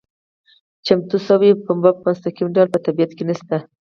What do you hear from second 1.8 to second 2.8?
په مستقیم ډول په